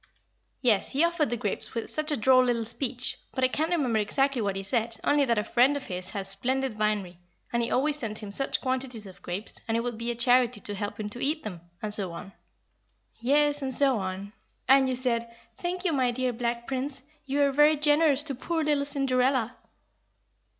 Yes, 0.61 0.89
he 0.93 1.03
offered 1.03 1.29
the 1.29 1.37
grapes 1.37 1.75
with 1.75 1.87
such 1.87 2.11
a 2.11 2.17
droll 2.17 2.43
little 2.43 2.65
speech; 2.65 3.19
but 3.35 3.43
I 3.43 3.47
can't 3.49 3.69
remember 3.69 3.99
exactly 3.99 4.41
what 4.41 4.55
he 4.55 4.63
said, 4.63 4.97
only 5.03 5.25
that 5.25 5.37
a 5.37 5.43
friend 5.43 5.77
of 5.77 5.85
his 5.85 6.09
had 6.09 6.21
a 6.23 6.25
splendid 6.25 6.73
vinery, 6.73 7.19
and 7.53 7.61
he 7.61 7.69
always 7.69 7.99
sent 7.99 8.23
him 8.23 8.31
such 8.31 8.61
quantities 8.61 9.05
of 9.05 9.21
grapes, 9.21 9.61
and 9.67 9.77
it 9.77 9.81
would 9.81 9.99
be 9.99 10.09
a 10.09 10.15
charity 10.15 10.59
to 10.61 10.73
help 10.73 10.99
him 10.99 11.07
to 11.09 11.23
eat 11.23 11.43
them, 11.43 11.61
and 11.83 11.93
so 11.93 12.13
on." 12.13 12.33
"Yes, 13.19 13.61
and 13.61 13.75
so 13.75 13.99
on. 13.99 14.33
And 14.67 14.89
you 14.89 14.95
said, 14.95 15.31
'Thank 15.59 15.85
you, 15.85 15.93
my 15.93 16.09
dear 16.09 16.33
Black 16.33 16.65
Prince. 16.65 17.03
You 17.27 17.43
are 17.43 17.51
very 17.51 17.75
generous 17.75 18.23
to 18.23 18.33
poor 18.33 18.63
little 18.63 18.85
Cinderella.'" 18.85 19.55